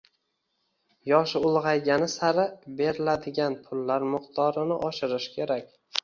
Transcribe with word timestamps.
Yoshi 1.09 1.41
ulg‘aygani 1.49 2.07
sari 2.13 2.45
beriladigan 2.79 3.57
pullar 3.67 4.05
miqdorini 4.15 4.79
oshirish 4.89 5.29
kerak. 5.37 5.69